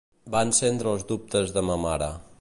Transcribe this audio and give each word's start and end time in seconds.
Va 0.35 0.39
encendre 0.45 0.93
els 0.93 1.05
dubtes 1.13 1.55
de 1.59 1.65
ma 1.69 1.81
mare. 1.89 2.13